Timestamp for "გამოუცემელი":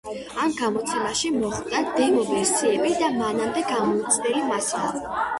3.73-4.41